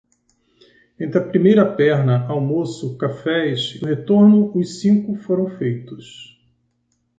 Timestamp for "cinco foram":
4.81-5.47